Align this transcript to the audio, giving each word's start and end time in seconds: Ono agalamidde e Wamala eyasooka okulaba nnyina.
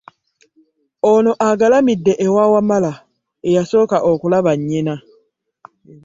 Ono 1.11 1.31
agalamidde 1.49 2.13
e 2.25 2.27
Wamala 2.35 2.91
eyasooka 3.49 3.97
okulaba 4.11 4.51
nnyina. 4.59 4.95